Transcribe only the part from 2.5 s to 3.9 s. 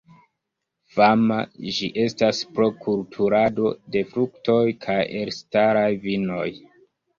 pro kulturado